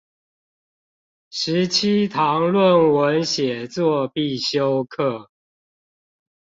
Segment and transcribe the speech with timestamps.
[1.29, 5.27] 十七堂論文寫作必修課